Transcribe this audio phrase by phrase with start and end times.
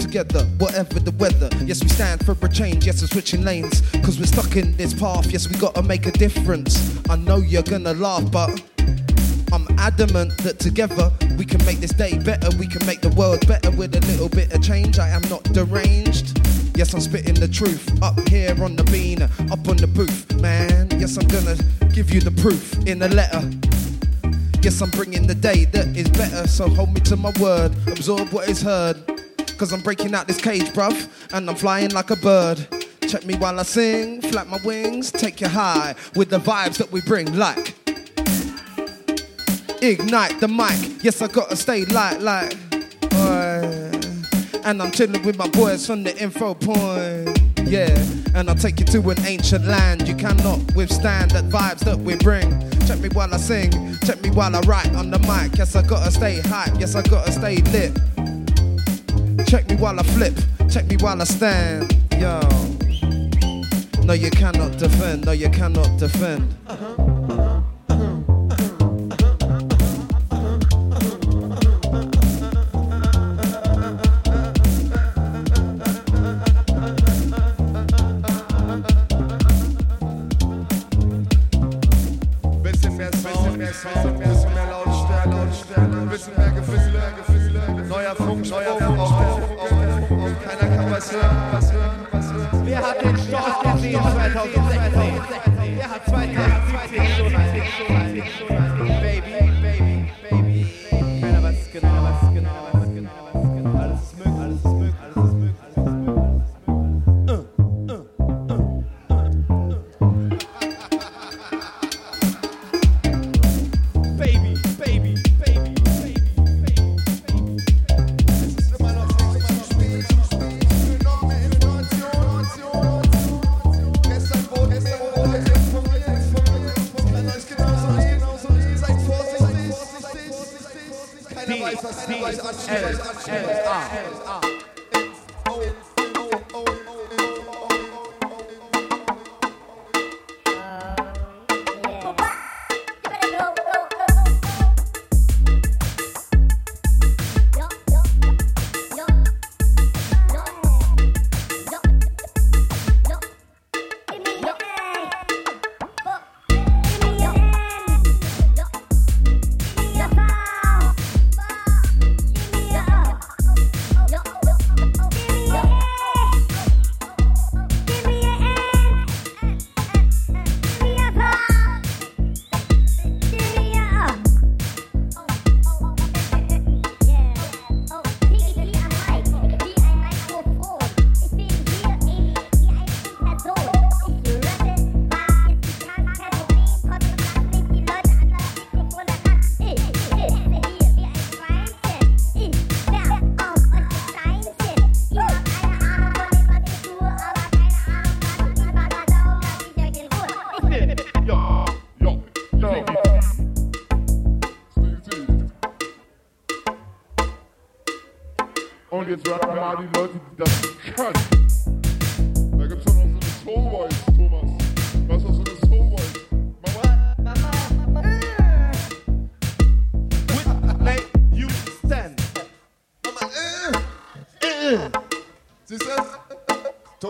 [0.00, 1.48] world altogether, whatever the weather.
[1.64, 2.86] Yes, we stand for a change.
[2.86, 3.82] Yes, we're switching lanes.
[4.02, 5.26] Cause we're stuck in this path.
[5.26, 6.98] Yes, we gotta make a difference.
[7.08, 8.62] I know you're gonna laugh, but
[9.52, 12.48] I'm adamant that together we can make this day better.
[12.58, 14.98] We can make the world better with a little bit of change.
[14.98, 16.38] I am not deranged.
[16.76, 20.88] Yes, I'm spitting the truth up here on the bean, up on the booth, man.
[20.98, 21.56] Yes, I'm gonna
[21.92, 23.42] give you the proof in a letter.
[24.62, 26.46] Yes, I'm bringing the day that is better.
[26.46, 29.19] So hold me to my word, absorb what is heard.
[29.60, 32.66] Cause I'm breaking out this cage, bruv, and I'm flying like a bird.
[33.02, 36.90] Check me while I sing, flap my wings, take you high with the vibes that
[36.90, 37.74] we bring, like.
[39.82, 42.56] Ignite the mic, yes, I gotta stay light, like.
[44.64, 47.38] And I'm chilling with my boys from the info point.
[47.68, 47.94] Yeah,
[48.34, 50.08] and I'll take you to an ancient land.
[50.08, 52.48] You cannot withstand that vibes that we bring.
[52.86, 53.70] Check me while I sing,
[54.06, 55.58] check me while I write on the mic.
[55.58, 57.98] Yes, I gotta stay hype, yes, I gotta stay lit.
[59.46, 60.34] Check me while I flip,
[60.70, 61.96] check me while I stand.
[62.18, 62.40] Yo.
[64.04, 66.54] No, you cannot defend, no, you cannot defend.
[66.66, 66.79] Bisschen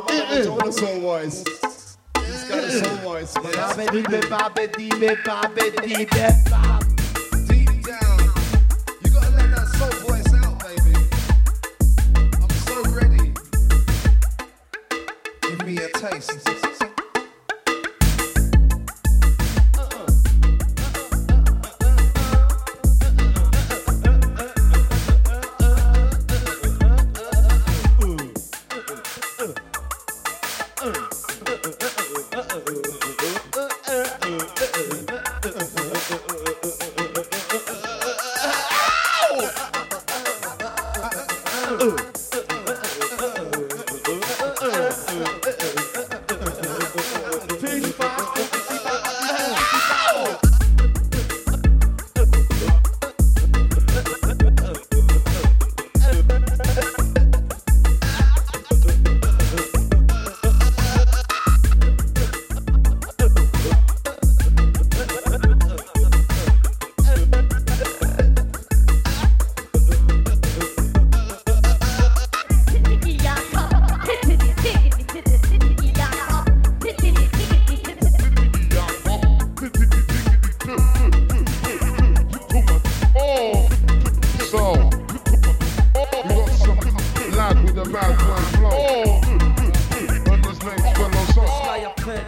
[0.01, 1.45] Soul Voice, ist so eine Soul Voice?
[2.17, 3.35] He's got a Soul Voice.
[3.35, 3.53] man.
[5.87, 6.11] Deep
[87.73, 89.21] be the bad one flow.
[90.25, 91.63] But this name's Philosoph.
[91.63, 92.27] Schleierfeld,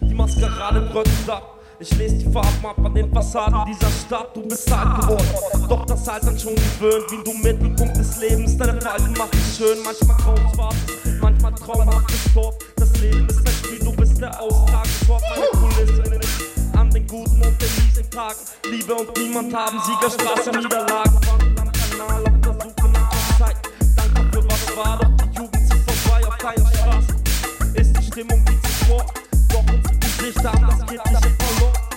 [0.00, 1.54] die Maskerade bröckelt ab.
[1.80, 5.68] Ich lese die Farben ab an den Fassaden dieser Stadt, du bist alt geworden.
[5.68, 8.56] Doch das halt dann schon gewöhnt, wie du Mittelpunkt des Lebens.
[8.56, 10.74] Deine Falten macht dich schön, manchmal kaum schwarz,
[11.20, 12.56] manchmal traumhaftes Dorf.
[12.76, 16.02] Das Leben ist ein Spiel, du bist der Austragungsort meiner Kulisse.
[16.76, 18.38] An den guten und den miesen Tagen,
[18.70, 22.24] Liebe und niemand haben Siegerstraße, Niederlagen, Wandel am Kanal,
[24.78, 27.14] war, doch die Jugend zieht vorbei auf deinen Straßen.
[27.74, 29.04] Ist die Stimmung wie zuvor,
[29.48, 31.87] doch unsere Gesichter haben das Kirchliche verloren.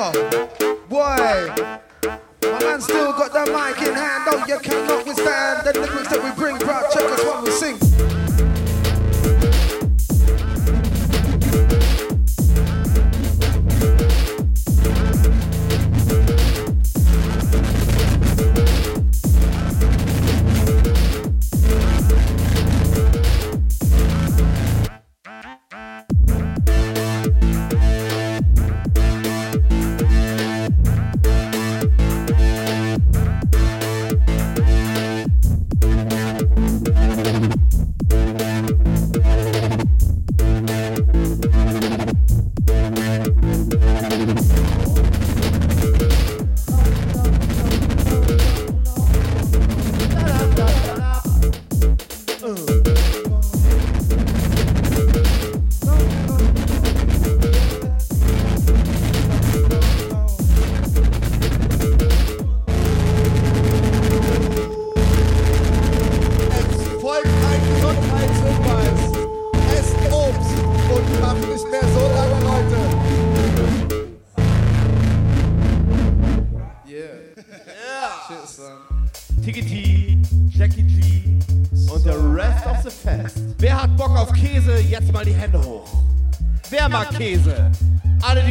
[0.00, 0.29] 싶어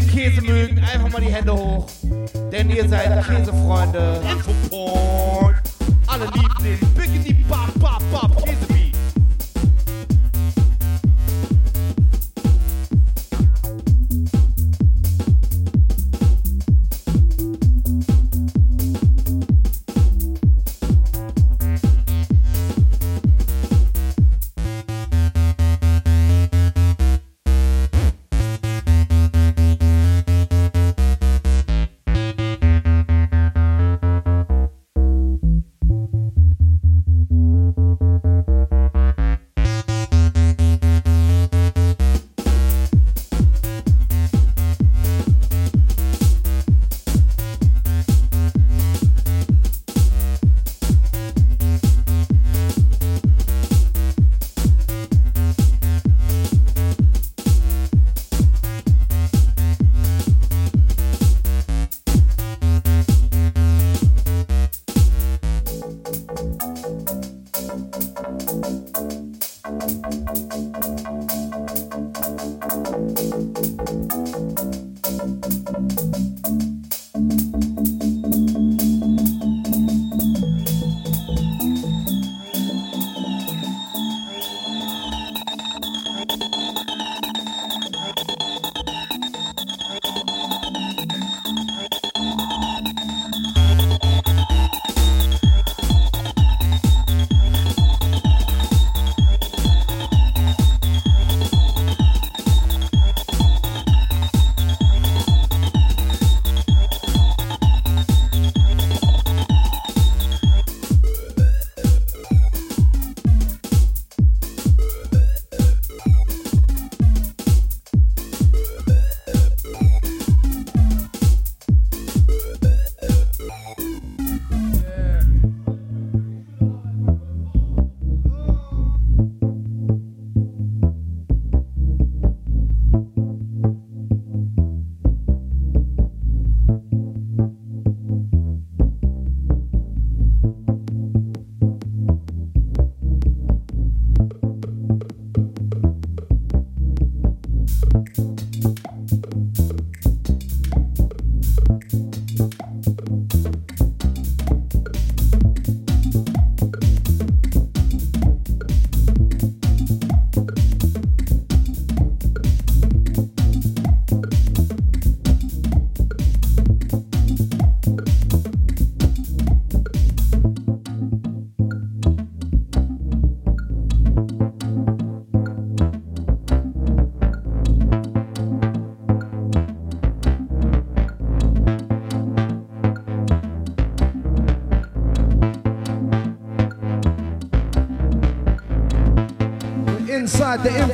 [0.09, 1.87] Käse mögen, einfach mal die Hände hoch.
[2.51, 4.21] Denn ihr seid Käsefreunde.
[6.07, 8.28] Alle lieben den Biggity Bap Bap Bap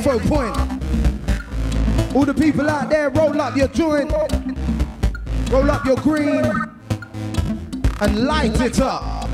[0.05, 0.55] info point.
[2.15, 4.11] All the people out there, roll up your joint,
[5.49, 6.45] roll up your green,
[8.01, 9.29] and light it up.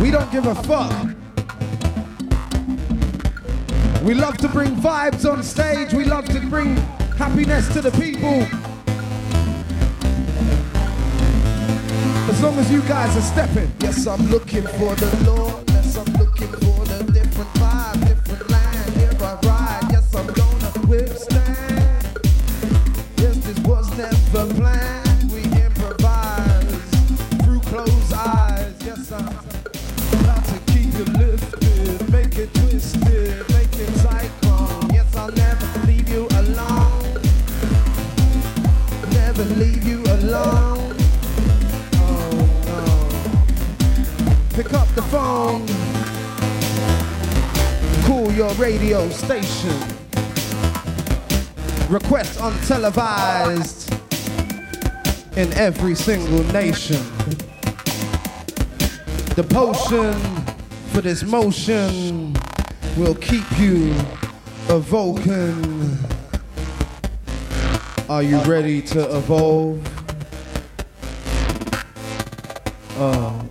[0.00, 1.08] We don't give a fuck.
[4.02, 5.92] We love to bring vibes on stage.
[5.92, 6.76] We love to bring
[7.16, 8.46] happiness to the people.
[12.30, 13.70] As long as you guys are stepping.
[13.80, 15.68] Yes, I'm looking for the Lord.
[15.68, 16.81] Yes, I'm looking for
[45.12, 45.66] phone.
[48.06, 49.78] Call your radio station.
[51.90, 53.92] Request untelevised
[55.36, 57.02] in every single nation.
[59.36, 60.14] The potion
[60.92, 62.34] for this motion
[62.96, 63.94] will keep you
[64.70, 65.98] evoking.
[68.08, 69.78] Are you ready to evolve?
[72.96, 73.41] Oh,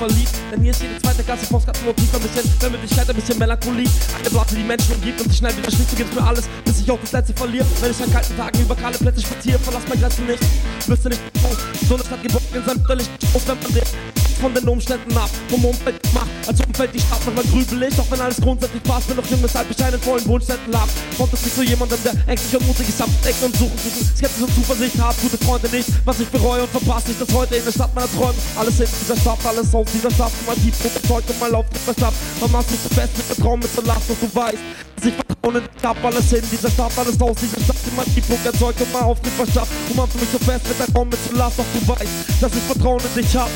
[0.00, 0.32] verliebt.
[0.50, 3.88] Denn hier ist jede zweite Klasse Postkartenmotiv ein bisschen Vermöglichkeit, ein bisschen Melancholie.
[4.18, 5.92] Eine Blatt, die Menschen umgibt und sich schnell wieder schließt.
[5.92, 7.66] Du mir alles, bis ich auch das letzte verliere.
[7.80, 10.42] Wenn ich an kalten Tagen über kahle Plätze spaziere, verlass mein Grenzen nicht.
[10.86, 11.48] Wüsste nicht, wo
[11.86, 15.28] so eine Stadt geboren in seinem Licht auf, wenn man den von den Umständen ab,
[15.48, 19.16] vom Umfeld macht, als Umfeld die Stadt manchmal grübelig, auch wenn alles grundsätzlich passt, bin
[19.16, 20.88] noch jung, weshalb ich einen vollen Wunschzettel hab.
[21.16, 24.42] Kommt es nicht zu jemandem, der ängstlich und mutig ist, abdecken und suchen, suchen, Skepsis
[24.42, 27.64] und Zuversicht hab, gute Freunde nicht, was ich bereue und verpasse nicht, dass heute in
[27.64, 31.30] der Stadt meiner Träume, alles in dieser Stadt, alles aus dieser Stadt, mal tief überzeugt
[31.30, 34.08] und mal auf der Stadt, man macht mich so fest mit Vertrauen, mit so Last,
[34.08, 34.58] und du weißt,
[34.96, 38.80] dass ich Vertrauen hab, alles in dieser Stadt, alles aus dieser Stadt, immer tief erzeugt
[38.80, 41.58] und mal auf die Stadt, und man mich so fest mit Vertrauen, mit so Last,
[41.58, 43.50] doch du weißt, dass ich Vertrauen in dich hab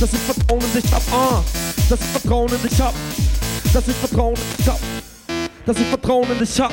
[0.00, 1.42] dass ich Vertrauen in dich hab, ah,
[1.88, 2.94] dass ich Vertrauen in dich hab,
[3.72, 4.78] dass ich Vertrauen in dich hab,
[5.66, 6.72] dass ich Vertrauen in dich hab.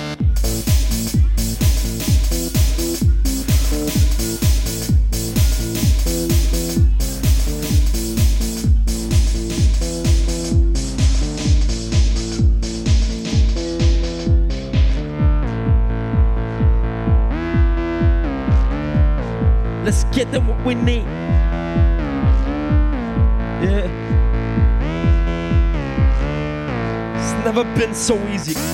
[19.84, 21.06] Let's get them what we need.
[27.54, 28.71] Never been so easy.